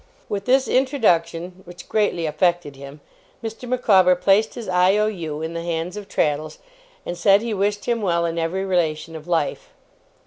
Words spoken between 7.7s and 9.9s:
him well in every relation of life.